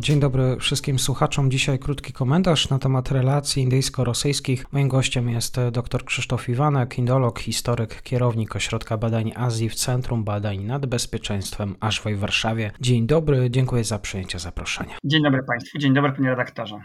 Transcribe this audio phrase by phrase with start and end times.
[0.00, 1.50] Dzień dobry wszystkim słuchaczom.
[1.50, 4.64] Dzisiaj krótki komentarz na temat relacji indyjsko-rosyjskich.
[4.72, 10.58] Moim gościem jest dr Krzysztof Iwanek, indolog, historyk, kierownik Ośrodka Badań Azji w Centrum Badań
[10.58, 12.70] nad Bezpieczeństwem Ashway w Warszawie.
[12.80, 14.96] Dzień dobry, dziękuję za przyjęcie zaproszenia.
[15.04, 16.80] Dzień dobry Państwu, dzień dobry Panie redaktorze.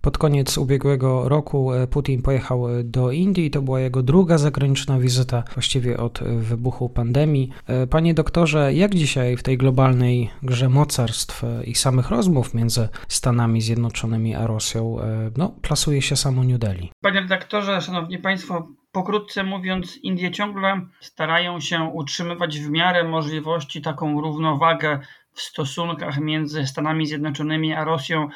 [0.00, 3.50] Pod koniec ubiegłego roku e, Putin pojechał e, do Indii.
[3.50, 7.52] To była jego druga zagraniczna wizyta, właściwie od e, wybuchu pandemii.
[7.90, 14.34] Panie doktorze, jak dzisiaj w tej globalnej grze mocarstw i samych rozmów między Stanami Zjednoczonymi
[14.34, 14.96] a Rosją
[15.36, 16.90] no, plasuje się samo New Delhi?
[17.00, 24.20] Panie redaktorze, szanowni państwo, Pokrótce mówiąc, Indie ciągle starają się utrzymywać w miarę możliwości taką
[24.20, 25.00] równowagę
[25.32, 28.28] w stosunkach między Stanami Zjednoczonymi a Rosją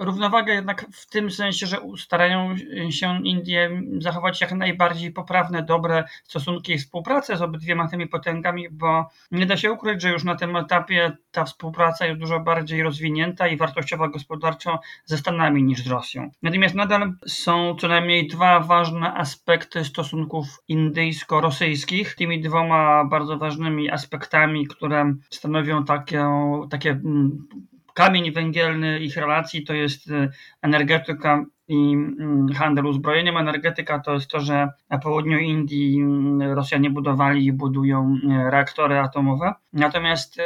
[0.00, 2.56] równowagę jednak w tym sensie, że starają
[2.90, 9.08] się Indie zachować jak najbardziej poprawne, dobre stosunki i współpracę z obydwiema tymi potęgami, bo
[9.30, 13.48] nie da się ukryć, że już na tym etapie ta współpraca jest dużo bardziej rozwinięta
[13.48, 16.30] i wartościowa gospodarczo ze Stanami niż z Rosją.
[16.42, 22.14] Natomiast nadal są co najmniej dwa ważne aspekty stosunków indyjsko-rosyjskich.
[22.14, 26.24] Tymi dwoma bardzo ważnymi aspektami, które stanowią takie,
[26.70, 27.48] takie mm,
[27.94, 30.30] kamień węgielny ich relacji to jest y,
[30.62, 33.36] energetyka i mm, handel uzbrojeniem.
[33.36, 38.98] Energetyka to jest to, że na południu Indii mm, Rosjanie budowali i budują y, reaktory
[38.98, 39.54] atomowe.
[39.72, 40.42] Natomiast y,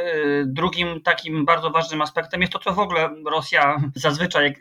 [0.46, 4.54] drugim takim bardzo ważnym aspektem jest to, co w ogóle Rosja zazwyczaj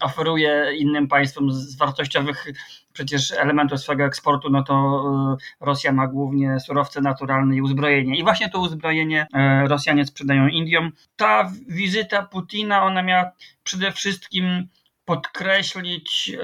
[0.00, 2.46] oferuje innym państwom z wartościowych
[2.92, 8.18] przecież elementów swojego eksportu, no to Rosja ma głównie surowce naturalne i uzbrojenie.
[8.18, 9.26] I właśnie to uzbrojenie
[9.68, 10.92] Rosjanie sprzedają Indiom.
[11.16, 13.30] Ta wizyta Putina, ona miała
[13.62, 14.68] przede wszystkim
[15.06, 16.36] podkreślić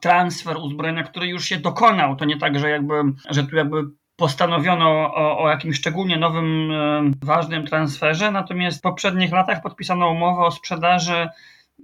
[0.00, 2.16] transfer uzbrojenia, który już się dokonał.
[2.16, 2.94] To nie tak, że jakby,
[3.30, 3.82] że tu jakby
[4.16, 6.72] postanowiono o, o jakimś szczególnie nowym,
[7.22, 11.28] ważnym transferze, natomiast w poprzednich latach podpisano umowę o sprzedaży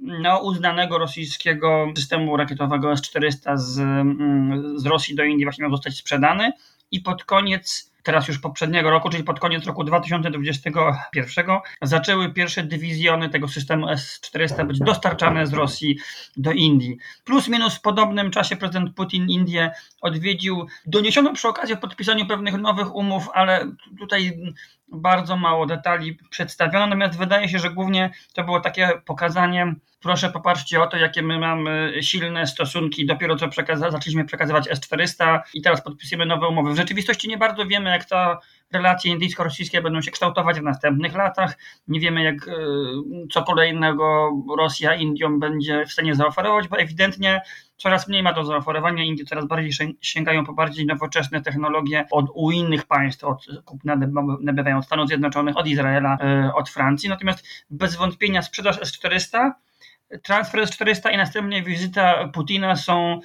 [0.03, 3.75] no, uznanego rosyjskiego systemu rakietowego S-400 z,
[4.81, 6.53] z Rosji do Indii właśnie miał zostać sprzedany
[6.91, 11.47] i pod koniec teraz już poprzedniego roku, czyli pod koniec roku 2021,
[11.83, 15.99] zaczęły pierwsze dywizjony tego systemu S-400 być dostarczane z Rosji
[16.37, 16.97] do Indii.
[17.25, 20.67] Plus minus w podobnym czasie prezydent Putin Indię odwiedził.
[20.87, 24.39] Doniesiono przy okazji o podpisaniu pewnych nowych umów, ale tutaj
[24.89, 30.83] bardzo mało detali przedstawiono, natomiast wydaje się, że głównie to było takie pokazanie, proszę popatrzcie
[30.83, 35.83] o to, jakie my mamy silne stosunki, dopiero co przekaza zaczęliśmy przekazywać S-400 i teraz
[35.83, 36.73] podpisujemy nowe umowy.
[36.73, 38.41] W rzeczywistości nie bardzo wiemy, jak to
[38.73, 41.59] relacje indyjsko-rosyjskie będą się kształtować w następnych latach.
[41.89, 42.53] Nie wiemy, jak e,
[43.33, 47.43] co kolejnego Rosja Indiom będzie w stanie zaoferować, bo ewidentnie
[47.77, 49.05] coraz mniej ma do zaoferowania.
[49.05, 53.97] Indie coraz bardziej sięgają po bardziej nowoczesne technologie od u innych państw, od kupna
[54.41, 57.09] nabywają od Stanów Zjednoczonych, od Izraela, e, od Francji.
[57.09, 59.51] Natomiast bez wątpienia sprzedaż S-400,
[60.23, 63.21] transfer S-400 i następnie wizyta Putina są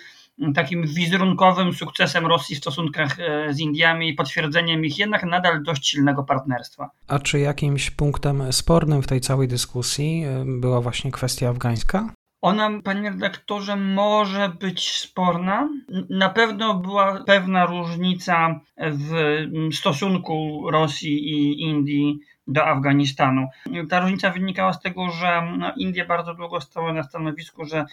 [0.55, 5.89] takim wizerunkowym sukcesem Rosji w stosunkach e, z Indiami i potwierdzeniem ich jednak nadal dość
[5.89, 6.89] silnego partnerstwa.
[7.07, 12.09] A czy jakimś punktem spornym w tej całej dyskusji e, była właśnie kwestia afgańska?
[12.41, 15.69] Ona, panie redaktorze, może być sporna.
[16.09, 19.13] Na pewno była pewna różnica w
[19.73, 23.47] stosunku Rosji i Indii do Afganistanu.
[23.89, 27.85] Ta różnica wynikała z tego, że no, Indie bardzo długo stały na stanowisku, że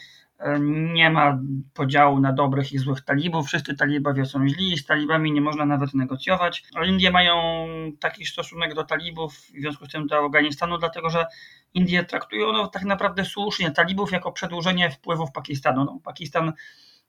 [0.60, 1.38] nie ma
[1.74, 3.46] podziału na dobrych i złych talibów.
[3.46, 6.64] Wszyscy talibowie są źli, z talibami nie można nawet negocjować.
[6.86, 7.36] Indie mają
[8.00, 11.26] taki stosunek do talibów, w związku z tym do Afganistanu, dlatego że
[11.74, 15.84] Indie traktują no, tak naprawdę słusznie talibów jako przedłużenie wpływów Pakistanu.
[15.84, 16.52] No, Pakistan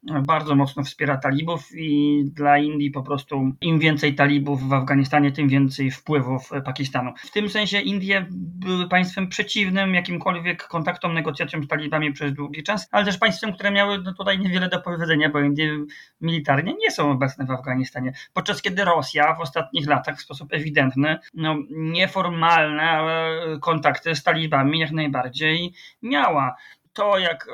[0.03, 5.49] bardzo mocno wspiera talibów i dla Indii po prostu im więcej talibów w Afganistanie, tym
[5.49, 7.13] więcej wpływów Pakistanu.
[7.17, 12.87] W tym sensie Indie były państwem przeciwnym jakimkolwiek kontaktom, negocjacjom z talibami przez długi czas,
[12.91, 15.77] ale też państwem, które miały no, tutaj niewiele do powiedzenia, bo Indie
[16.21, 18.13] militarnie nie są obecne w Afganistanie.
[18.33, 24.79] Podczas kiedy Rosja w ostatnich latach w sposób ewidentny, no, nieformalne ale kontakty z talibami
[24.79, 26.55] jak najbardziej miała
[26.93, 27.47] to, jak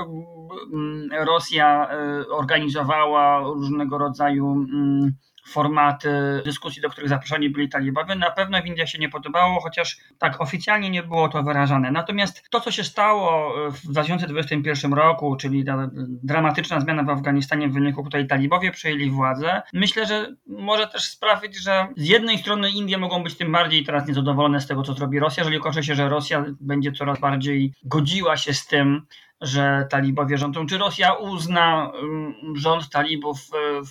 [1.25, 5.15] Rosja e, organizowała różnego rodzaju mm,
[5.47, 8.15] formaty dyskusji, do których zaproszeni byli talibowie.
[8.15, 11.91] Na pewno w Indiach się nie podobało, chociaż tak oficjalnie nie było to wyrażane.
[11.91, 15.89] Natomiast to, co się stało w 2021 roku, czyli ta
[16.23, 21.63] dramatyczna zmiana w Afganistanie, w wyniku której talibowie przejęli władzę, myślę, że może też sprawić,
[21.63, 25.19] że z jednej strony Indie mogą być tym bardziej teraz niezadowolone z tego, co zrobi
[25.19, 29.01] Rosja, jeżeli okaże się, że Rosja będzie coraz bardziej godziła się z tym,
[29.41, 30.65] że talibowie rządzą.
[30.65, 33.37] Czy Rosja uzna mm, rząd talibów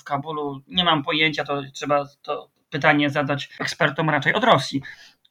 [0.00, 0.62] w Kabulu?
[0.68, 4.82] Nie mam pojęcia, to trzeba to pytanie zadać ekspertom raczej od Rosji.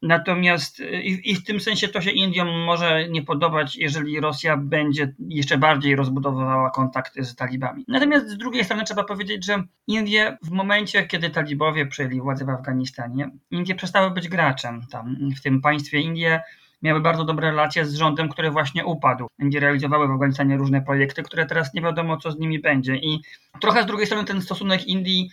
[0.02, 5.14] Natomiast i, i, w tym sensie to się Indiom może nie podobać, jeżeli Rosja będzie
[5.28, 7.86] jeszcze bardziej rozbudowywała kontakty z talibami.
[7.88, 12.50] Natomiast z drugiej strony trzeba powiedzieć, że Indie w momencie, kiedy talibowie przejęli władzę w
[12.50, 15.18] Afganistanie, Indie przestały być graczem tam.
[15.38, 16.42] W tym państwie Indie
[16.84, 19.28] miały bardzo dobre relacje z rządem, który właśnie upadł.
[19.40, 22.96] Indie realizowały w Afganistanie różne projekty, które teraz nie wiadomo, co z nimi będzie.
[22.96, 23.22] I
[23.62, 25.30] trochę z drugiej strony ten stosunek Indii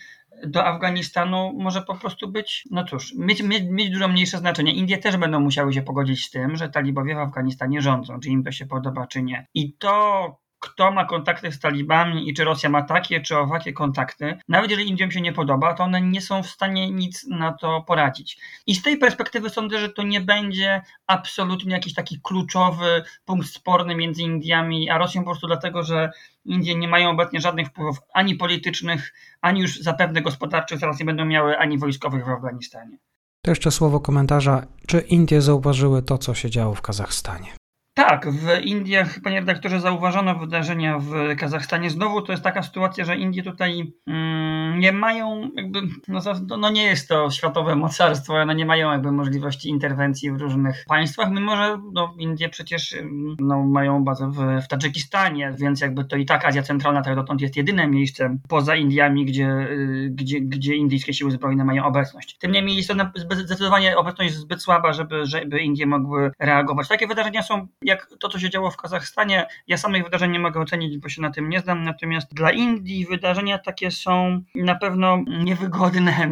[0.47, 4.73] do Afganistanu może po prostu być, no cóż, mieć, mieć, mieć dużo mniejsze znaczenie.
[4.73, 8.43] Indie też będą musiały się pogodzić z tym, że talibowie w Afganistanie rządzą, czy im
[8.43, 9.47] to się podoba, czy nie.
[9.53, 14.37] I to, kto ma kontakty z talibami i czy Rosja ma takie czy owakie kontakty,
[14.47, 17.81] nawet jeżeli Indiom się nie podoba, to one nie są w stanie nic na to
[17.81, 18.39] poradzić.
[18.67, 23.95] I z tej perspektywy sądzę, że to nie będzie absolutnie jakiś taki kluczowy punkt sporny
[23.95, 26.11] między Indiami a Rosją, po prostu dlatego, że
[26.45, 31.25] Indie nie mają obecnie żadnych wpływów ani politycznych, ani już zapewne gospodarczych, zaraz nie będą
[31.25, 32.97] miały ani wojskowych w Afganistanie.
[33.41, 34.65] To jeszcze słowo komentarza.
[34.87, 37.60] Czy Indie zauważyły to, co się działo w Kazachstanie?
[38.07, 41.89] Tak, w Indiach, panie redaktorze, zauważono wydarzenia w Kazachstanie.
[41.89, 46.19] Znowu to jest taka sytuacja, że Indie tutaj mm, nie mają, jakby, no,
[46.57, 51.31] no, nie jest to światowe mocarstwo, one nie mają jakby możliwości interwencji w różnych państwach,
[51.31, 52.95] mimo że no, Indie przecież
[53.39, 57.41] no, mają bazę w, w Tadżykistanie, więc jakby to i tak Azja Centralna tak dotąd
[57.41, 62.37] jest jedyne miejsce poza Indiami, gdzie, y, gdzie, gdzie indyjskie siły zbrojne mają obecność.
[62.37, 62.95] Tym niemniej jest to
[63.35, 66.87] zdecydowanie obecność zbyt słaba, żeby, żeby Indie mogły reagować.
[66.87, 70.59] Takie wydarzenia są jak to, co się działo w Kazachstanie, ja samych wydarzeń nie mogę
[70.59, 75.23] ocenić, bo się na tym nie znam, natomiast dla Indii wydarzenia takie są na pewno
[75.27, 76.29] niewygodne,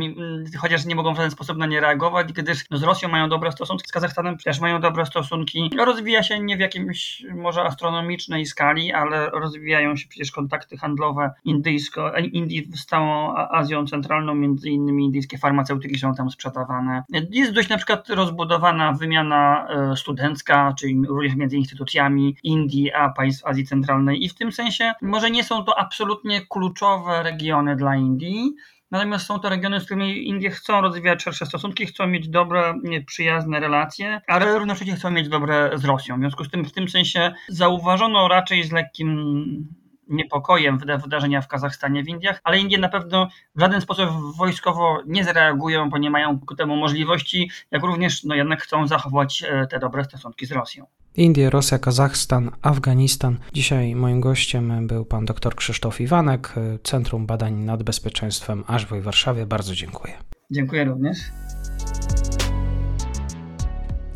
[0.58, 3.52] chociaż nie mogą w żaden sposób na nie reagować, gdyż no, z Rosją mają dobre
[3.52, 5.72] stosunki, z Kazachstanem też mają dobre stosunki.
[5.78, 12.12] Rozwija się nie w jakimś może astronomicznej skali, ale rozwijają się przecież kontakty handlowe indyjsko,
[12.18, 17.04] Indii z całą Azją Centralną, między innymi indyjskie farmaceutyki są tam sprzedawane.
[17.30, 23.46] Jest dość na przykład rozbudowana wymiana e, studencka, czyli również między instytucjami Indii a państw
[23.46, 28.56] Azji Centralnej i w tym sensie może nie są to absolutnie kluczowe regiony dla Indii,
[28.92, 32.74] Natomiast są to regiony, z którymi Indie chcą rozwijać szersze stosunki, chcą mieć dobre,
[33.06, 36.18] przyjazne relacje, ale równocześnie chcą mieć dobre z Rosją.
[36.18, 39.68] W związku z tym, w tym sensie zauważono raczej z lekkim
[40.10, 45.24] niepokojem wydarzenia w Kazachstanie, w Indiach, ale Indie na pewno w żaden sposób wojskowo nie
[45.24, 49.80] zareagują, bo nie mają ku temu możliwości, jak również no, jednak chcą zachować e, te
[49.80, 50.86] dobre stosunki z Rosją.
[51.16, 53.38] Indie, Rosja, Kazachstan, Afganistan.
[53.54, 59.04] Dzisiaj moim gościem był pan dr Krzysztof Iwanek, e, Centrum Badań nad Bezpieczeństwem AŚWO w
[59.04, 59.46] Warszawie.
[59.46, 60.14] Bardzo dziękuję.
[60.52, 61.18] Dziękuję również.